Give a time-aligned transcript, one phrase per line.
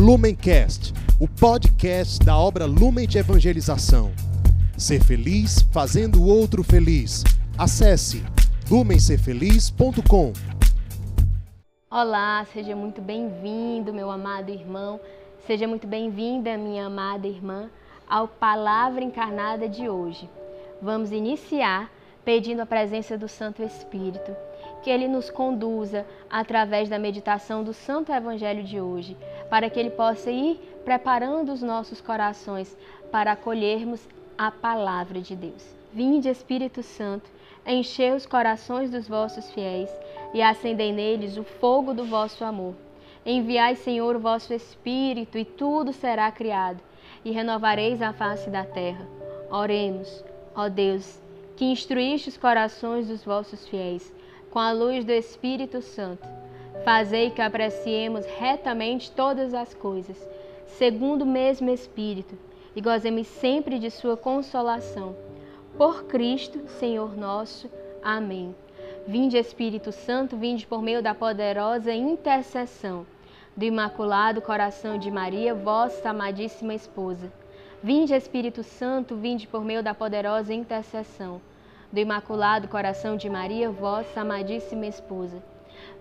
[0.00, 4.10] Lumencast, o podcast da obra Lumen de Evangelização.
[4.74, 7.22] Ser feliz fazendo o outro feliz.
[7.58, 8.24] Acesse
[8.70, 10.32] lumencerfeliz.com.
[11.90, 14.98] Olá, seja muito bem-vindo, meu amado irmão.
[15.46, 17.68] Seja muito bem-vinda, minha amada irmã,
[18.08, 20.26] ao Palavra Encarnada de hoje.
[20.80, 21.92] Vamos iniciar
[22.24, 24.34] pedindo a presença do Santo Espírito,
[24.82, 29.16] que ele nos conduza através da meditação do Santo Evangelho de hoje,
[29.48, 32.76] para que ele possa ir preparando os nossos corações
[33.10, 35.76] para acolhermos a palavra de Deus.
[35.92, 37.30] Vinde, Espírito Santo,
[37.66, 39.90] enchei os corações dos vossos fiéis
[40.32, 42.74] e acendei neles o fogo do vosso amor.
[43.24, 46.80] Enviai, Senhor, o vosso Espírito, e tudo será criado,
[47.24, 49.06] e renovareis a face da terra.
[49.50, 50.24] Oremos,
[50.54, 51.20] ó Deus,
[51.56, 54.10] que instruíste os corações dos vossos fiéis,
[54.50, 56.28] com a luz do Espírito Santo.
[56.84, 60.16] Fazei que apreciemos retamente todas as coisas,
[60.66, 62.36] segundo o mesmo Espírito,
[62.74, 65.14] e gozemos sempre de Sua consolação.
[65.76, 67.70] Por Cristo, Senhor nosso.
[68.02, 68.54] Amém.
[69.06, 73.06] Vinde, Espírito Santo, vinde por meio da poderosa intercessão
[73.56, 77.32] do Imaculado Coração de Maria, vossa amadíssima esposa.
[77.82, 81.40] Vinde, Espírito Santo, vinde por meio da poderosa intercessão
[81.92, 85.42] do Imaculado Coração de Maria, vossa amadíssima esposa.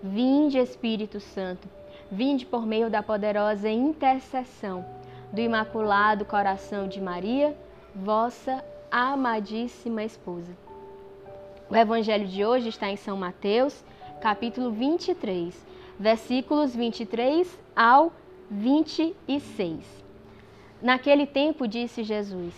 [0.03, 1.67] Vinde, Espírito Santo,
[2.11, 4.85] vinde por meio da poderosa intercessão
[5.31, 7.55] do Imaculado Coração de Maria,
[7.95, 10.55] vossa amadíssima esposa.
[11.69, 13.83] O evangelho de hoje está em São Mateus,
[14.21, 15.55] capítulo 23,
[15.99, 18.11] versículos 23 ao
[18.49, 19.85] 26.
[20.81, 22.53] Naquele tempo disse Jesus: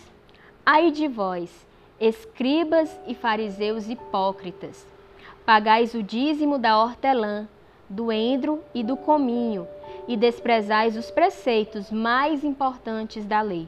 [0.65, 1.67] Ai de vós,
[2.01, 4.87] escribas e fariseus hipócritas,
[5.45, 7.47] pagais o dízimo da hortelã,
[7.87, 9.67] do endro e do cominho,
[10.07, 13.67] e desprezais os preceitos mais importantes da lei: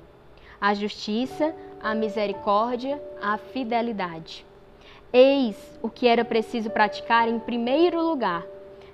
[0.59, 4.43] a justiça, a misericórdia, a fidelidade.
[5.13, 8.43] Eis o que era preciso praticar em primeiro lugar,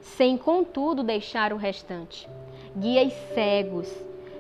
[0.02, 2.28] sem contudo deixar o restante.
[2.76, 3.90] Guias cegos,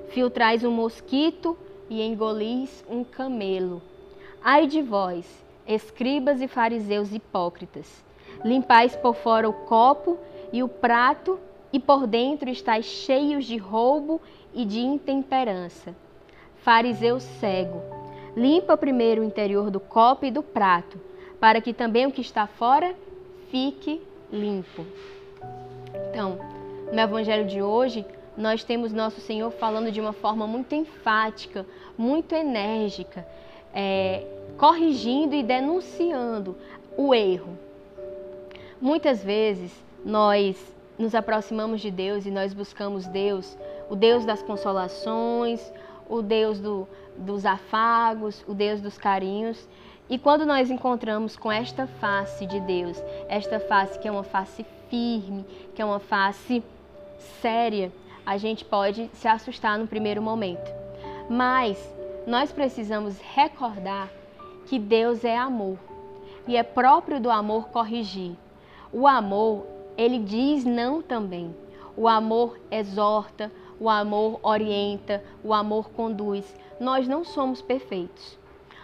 [0.09, 1.58] filtrais um mosquito
[1.90, 3.82] e engolis um camelo.
[4.42, 5.26] Ai de vós,
[5.68, 8.04] escribas e fariseus hipócritas,
[8.44, 10.18] limpais por fora o copo
[10.54, 11.38] e o prato,
[11.72, 14.20] e por dentro estáis cheios de roubo
[14.54, 15.94] e de intemperança.
[16.64, 17.82] Fariseu cego,
[18.36, 21.00] limpa primeiro o interior do copo e do prato,
[21.40, 22.96] para que também o que está fora
[23.52, 24.02] fique
[24.32, 24.86] limpo.
[26.10, 26.40] Então,
[26.92, 28.06] no Evangelho de hoje,
[28.38, 31.66] nós temos Nosso Senhor falando de uma forma muito enfática,
[31.98, 33.28] muito enérgica,
[33.74, 34.24] é,
[34.57, 36.56] corrigindo e denunciando
[36.97, 37.57] o erro.
[38.81, 39.72] Muitas vezes
[40.03, 40.57] nós
[40.97, 43.58] nos aproximamos de Deus e nós buscamos Deus,
[43.90, 45.62] o Deus das consolações,
[46.09, 49.68] o Deus do, dos afagos, o Deus dos carinhos.
[50.09, 54.66] E quando nós encontramos com esta face de Deus, esta face que é uma face
[54.90, 56.63] firme, que é uma face
[57.41, 57.91] séria,
[58.25, 60.72] a gente pode se assustar no primeiro momento.
[61.29, 61.78] Mas
[62.29, 64.07] nós precisamos recordar
[64.67, 65.79] que Deus é amor
[66.47, 68.35] e é próprio do amor corrigir.
[68.94, 69.66] O amor,
[69.97, 71.56] ele diz não também.
[71.97, 76.56] O amor exorta, o amor orienta, o amor conduz.
[76.79, 78.38] Nós não somos perfeitos.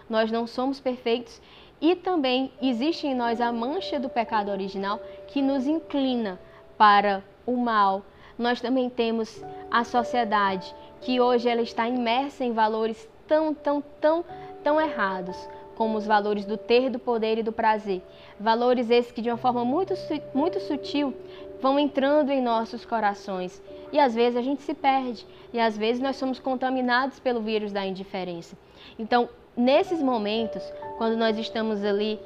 [0.09, 1.39] Nós não somos perfeitos
[1.79, 6.39] e também existe em nós a mancha do pecado original que nos inclina
[6.79, 8.01] para o mal.
[8.39, 9.39] Nós também temos
[9.69, 14.25] a sociedade que hoje ela está imersa em valores tão, tão, tão,
[14.63, 15.38] tão errados,
[15.75, 18.02] como os valores do ter, do poder e do prazer.
[18.40, 19.94] Valores esses que de uma forma muito,
[20.34, 21.13] muito sutil
[21.62, 23.62] vão entrando em nossos corações.
[23.91, 27.72] E às vezes a gente se perde, e às vezes nós somos contaminados pelo vírus
[27.72, 28.58] da indiferença.
[28.97, 30.63] Então, nesses momentos,
[30.97, 32.19] quando nós estamos ali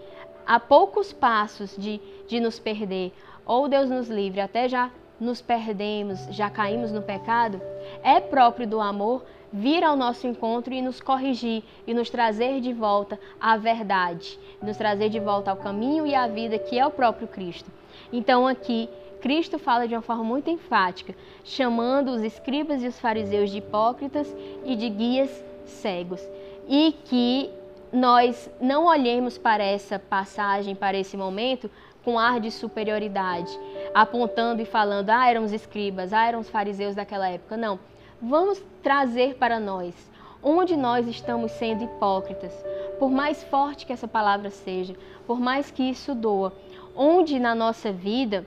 [0.45, 3.13] a poucos passos de, de nos perder,
[3.45, 7.61] ou Deus nos livre, até já nos perdemos, já caímos no pecado,
[8.03, 12.73] é próprio do amor vir ao nosso encontro e nos corrigir e nos trazer de
[12.73, 16.91] volta à verdade, nos trazer de volta ao caminho e à vida que é o
[16.91, 17.71] próprio Cristo.
[18.11, 18.89] Então aqui
[19.21, 21.13] Cristo fala de uma forma muito enfática,
[21.43, 24.33] chamando os escribas e os fariseus de hipócritas
[24.65, 26.21] e de guias cegos
[26.67, 27.49] e que
[27.91, 31.69] nós não olhemos para essa passagem, para esse momento,
[32.03, 33.51] com ar de superioridade,
[33.93, 37.57] apontando e falando, ah, eram os escribas, ah, eram os fariseus daquela época.
[37.57, 37.79] Não.
[38.21, 39.93] Vamos trazer para nós
[40.41, 42.53] onde nós estamos sendo hipócritas,
[42.97, 44.95] por mais forte que essa palavra seja,
[45.27, 46.53] por mais que isso doa,
[46.95, 48.45] onde na nossa vida,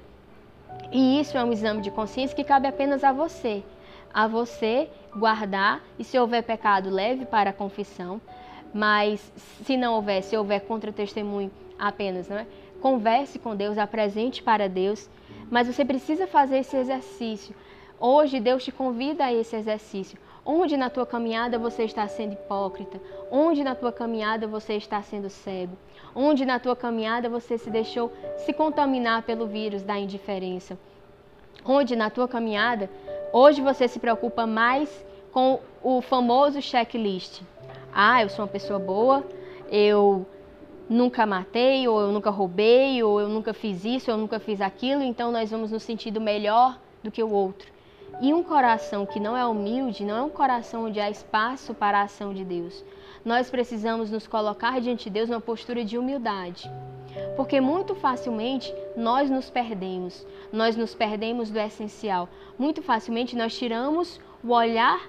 [0.91, 3.63] e isso é um exame de consciência que cabe apenas a você,
[4.13, 8.21] a você guardar e se houver pecado, leve para a confissão.
[8.75, 9.21] Mas
[9.65, 12.47] se não houver, se houver contra-testemunho apenas, não é?
[12.81, 15.09] Converse com Deus, apresente para Deus.
[15.51, 17.55] Mas você precisa fazer esse exercício.
[18.05, 20.19] Hoje Deus te convida a esse exercício.
[20.45, 23.01] Onde na tua caminhada você está sendo hipócrita?
[23.31, 25.77] Onde na tua caminhada você está sendo cego?
[26.13, 30.77] Onde na tua caminhada você se deixou se contaminar pelo vírus da indiferença?
[31.65, 32.91] Onde na tua caminhada
[33.33, 37.43] hoje você se preocupa mais com o famoso checklist?
[37.95, 39.23] Ah, eu sou uma pessoa boa,
[39.71, 40.27] eu
[40.91, 44.61] nunca matei, ou eu nunca roubei, ou eu nunca fiz isso, ou eu nunca fiz
[44.61, 47.72] aquilo, então nós vamos nos sentindo melhor do que o outro.
[48.21, 51.99] E um coração que não é humilde não é um coração onde há espaço para
[51.99, 52.85] a ação de Deus
[53.25, 56.71] nós precisamos nos colocar diante de Deus numa postura de humildade.
[57.37, 62.29] Porque muito facilmente nós nos perdemos, nós nos perdemos do essencial.
[62.59, 65.01] Muito facilmente nós tiramos o olhar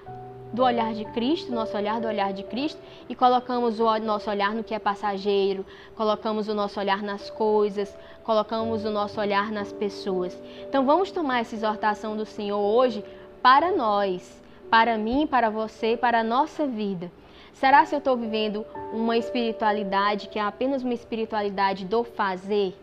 [0.54, 4.54] do olhar de Cristo, nosso olhar do olhar de Cristo, e colocamos o nosso olhar
[4.54, 5.66] no que é passageiro,
[5.96, 10.40] colocamos o nosso olhar nas coisas, colocamos o nosso olhar nas pessoas.
[10.68, 13.04] Então vamos tomar essa exortação do Senhor hoje
[13.42, 14.40] para nós,
[14.70, 17.10] para mim, para você, para a nossa vida.
[17.52, 22.78] Será se eu estou vivendo uma espiritualidade que é apenas uma espiritualidade do fazer?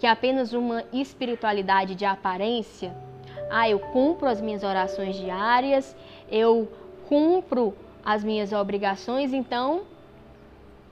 [0.00, 2.92] Que é apenas uma espiritualidade de aparência?
[3.48, 5.94] Ah, eu cumpro as minhas orações diárias,
[6.28, 6.68] eu
[7.12, 9.82] cumpro as minhas obrigações, então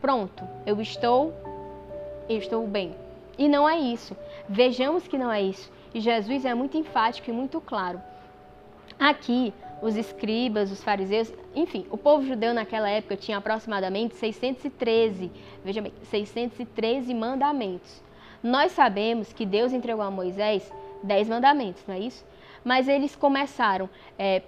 [0.03, 1.33] pronto, eu estou
[2.29, 2.95] eu estou bem.
[3.39, 4.15] E não é isso.
[4.47, 5.73] Vejamos que não é isso.
[5.95, 8.03] E Jesus é muito enfático e muito claro.
[8.99, 15.33] Aqui, os escribas, os fariseus, enfim, o povo judeu naquela época tinha aproximadamente 613,
[15.65, 18.03] veja bem, 613 mandamentos.
[18.43, 20.71] Nós sabemos que Deus entregou a Moisés
[21.03, 22.23] 10 mandamentos, não é isso?
[22.63, 23.89] Mas eles começaram,
[24.19, 24.43] é,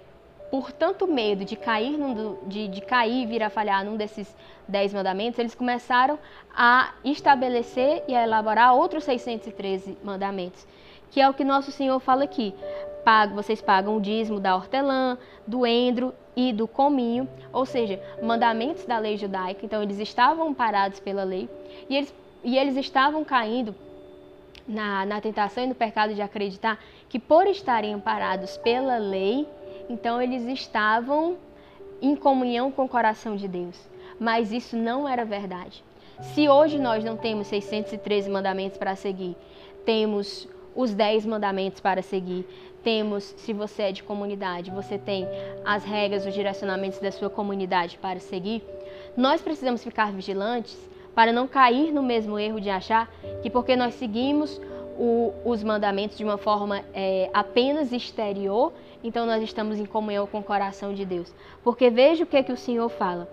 [0.53, 4.37] por tanto medo de cair, num, de, de cair e vir a falhar num desses
[4.67, 6.19] 10 mandamentos, eles começaram
[6.55, 10.67] a estabelecer e a elaborar outros 613 mandamentos,
[11.09, 12.53] que é o que nosso Senhor fala aqui
[13.03, 15.17] pago, vocês pagam o dízimo da hortelã,
[15.47, 19.65] do endro e do cominho, ou seja, mandamentos da lei judaica.
[19.65, 21.49] Então eles estavam parados pela lei
[21.89, 22.13] e eles,
[22.43, 23.73] e eles estavam caindo
[24.67, 26.79] na, na tentação e no pecado de acreditar
[27.09, 29.47] que por estarem parados pela lei,
[29.89, 31.37] então eles estavam
[32.01, 33.79] em comunhão com o coração de Deus.
[34.19, 35.83] Mas isso não era verdade.
[36.21, 39.35] Se hoje nós não temos 613 mandamentos para seguir,
[39.85, 42.47] temos os 10 mandamentos para seguir,
[42.83, 45.27] temos, se você é de comunidade, você tem
[45.63, 48.63] as regras, os direcionamentos da sua comunidade para seguir,
[49.15, 50.77] nós precisamos ficar vigilantes
[51.15, 53.09] para não cair no mesmo erro de achar
[53.41, 54.59] que porque nós seguimos
[54.97, 58.73] o, os mandamentos de uma forma é, apenas exterior,
[59.03, 61.33] então nós estamos em comunhão com o coração de Deus.
[61.63, 63.27] Porque veja o que, é que o Senhor fala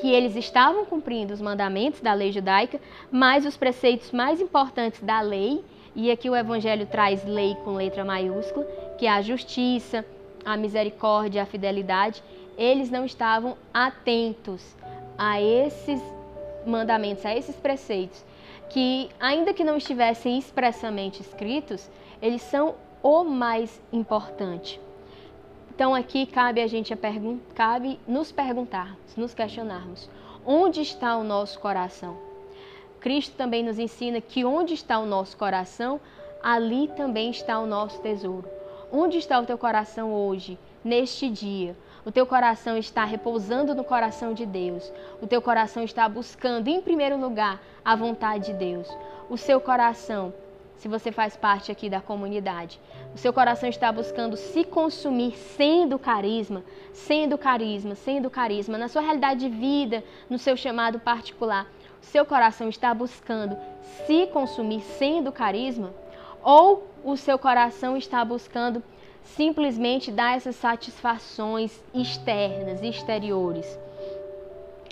[0.00, 5.20] que eles estavam cumprindo os mandamentos da lei judaica, mas os preceitos mais importantes da
[5.20, 5.62] lei
[5.94, 8.64] e aqui o Evangelho traz lei com letra maiúscula,
[8.98, 10.04] que é a justiça,
[10.44, 12.22] a misericórdia, a fidelidade.
[12.56, 14.74] Eles não estavam atentos
[15.18, 16.00] a esses
[16.66, 18.24] mandamentos, a esses preceitos,
[18.72, 21.90] que ainda que não estivessem expressamente escritos,
[22.22, 24.80] eles são o mais importante.
[25.74, 26.98] Então aqui cabe a gente a
[27.54, 30.08] cabe nos perguntarmos, nos questionarmos,
[30.46, 32.16] onde está o nosso coração?
[32.98, 36.00] Cristo também nos ensina que onde está o nosso coração,
[36.42, 38.48] ali também está o nosso tesouro.
[38.90, 41.76] Onde está o teu coração hoje, neste dia?
[42.04, 44.92] O teu coração está repousando no coração de Deus.
[45.20, 48.88] O teu coração está buscando, em primeiro lugar, a vontade de Deus.
[49.30, 50.34] O seu coração,
[50.76, 52.80] se você faz parte aqui da comunidade,
[53.14, 59.02] o seu coração está buscando se consumir sendo carisma, sendo carisma, sendo carisma, na sua
[59.02, 61.66] realidade de vida, no seu chamado particular
[62.02, 63.56] seu coração está buscando
[64.06, 65.94] se consumir sendo carisma?
[66.42, 68.82] Ou o seu coração está buscando
[69.24, 73.78] simplesmente dar essas satisfações externas, exteriores?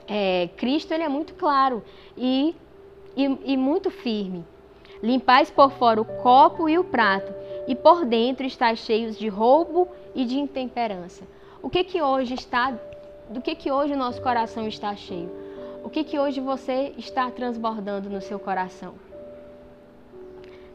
[0.08, 1.82] É, Cristo ele é muito claro
[2.16, 2.54] e,
[3.16, 4.44] e, e muito firme.
[5.02, 7.32] Limpais por fora o copo e o prato,
[7.66, 11.25] e por dentro está cheios de roubo e de intemperança.
[11.62, 12.76] O que que hoje está,
[13.28, 15.30] do que que hoje o nosso coração está cheio?
[15.82, 18.94] O que, que hoje você está transbordando no seu coração?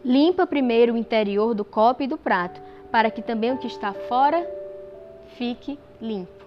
[0.03, 2.61] Limpa primeiro o interior do copo e do prato,
[2.95, 4.49] para que também o que está fora
[5.35, 6.45] fique limpo.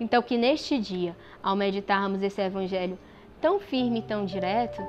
[0.00, 2.98] Então, que neste dia, ao meditarmos esse evangelho
[3.38, 4.80] tão firme e tão direto,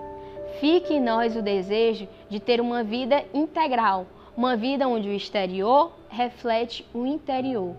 [0.62, 5.92] fique em nós o desejo de ter uma vida integral, uma vida onde o exterior
[6.08, 7.76] reflete o interior.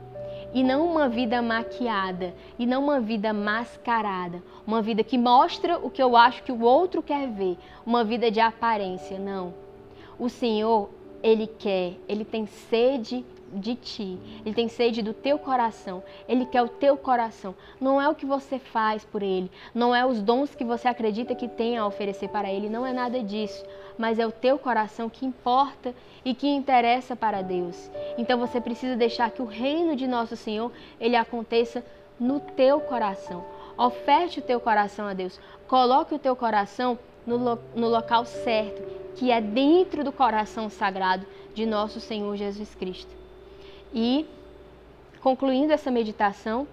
[0.52, 5.90] e não uma vida maquiada, e não uma vida mascarada, uma vida que mostra o
[5.90, 9.54] que eu acho que o outro quer ver, uma vida de aparência, não.
[10.18, 10.88] O Senhor,
[11.26, 16.62] ele quer, ele tem sede de ti, ele tem sede do teu coração, ele quer
[16.62, 17.52] o teu coração.
[17.80, 21.34] Não é o que você faz por ele, não é os dons que você acredita
[21.34, 23.64] que tem a oferecer para ele, não é nada disso,
[23.98, 25.92] mas é o teu coração que importa
[26.24, 27.90] e que interessa para Deus.
[28.16, 31.84] Então você precisa deixar que o reino de nosso Senhor ele aconteça
[32.20, 33.44] no teu coração.
[33.76, 35.40] Oferte o teu coração a Deus.
[35.66, 38.80] Coloque o teu coração no, lo no local certo,
[39.16, 43.10] que é dentro do coração sagrado de nosso Senhor Jesus Cristo.
[43.92, 44.26] E,
[45.22, 46.68] concluindo essa meditação,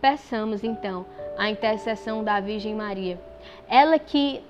[0.00, 1.04] peçamos então
[1.36, 3.20] a intercessão da Virgem Maria.
[3.68, 4.40] Ela que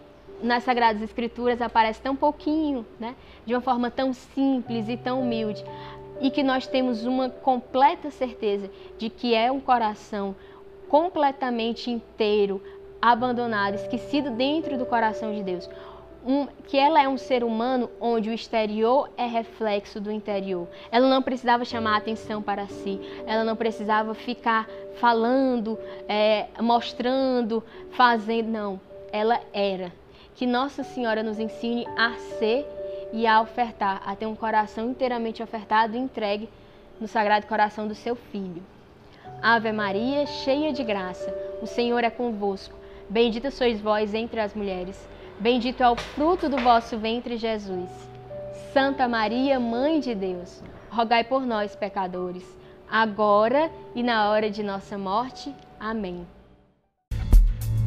[0.43, 3.17] nas Sagradas Escrituras aparece tão pouquinho, né?
[3.45, 5.65] de uma forma tão simples e tão humilde,
[6.21, 10.37] e que nós temos uma completa certeza de que é um coração
[10.89, 12.63] completamente inteiro,
[13.01, 15.69] abandonado, esquecido dentro do coração de Deus
[16.29, 20.69] um, que ela é um ser humano onde o exterior é reflexo do interior.
[20.93, 24.69] Ela não precisava chamar atenção para si, ela não precisava ficar
[25.01, 28.49] falando, é, mostrando, fazendo.
[28.49, 28.81] Não,
[29.11, 29.91] ela era.
[30.35, 32.67] Que Nossa Senhora nos ensine a ser
[33.11, 36.47] e a ofertar, a ter um coração inteiramente ofertado e entregue
[37.01, 38.63] no Sagrado Coração do seu Filho.
[39.41, 42.77] Ave Maria, cheia de graça, o Senhor é convosco.
[43.09, 45.09] Bendita sois vós entre as mulheres.
[45.41, 47.89] Bendito é o fruto do vosso ventre, Jesus.
[48.73, 52.43] Santa Maria, Mãe de Deus, rogai por nós, pecadores,
[52.91, 55.55] agora e na hora de nossa morte.
[55.79, 56.27] Amém.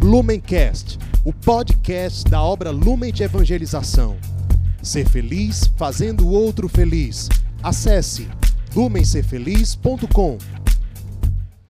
[0.02, 4.18] Lumencast, o podcast da obra Lumen de Evangelização.
[4.82, 7.28] Ser feliz fazendo o outro feliz.
[7.62, 8.28] Acesse
[8.74, 10.61] lumencerfeliz.com.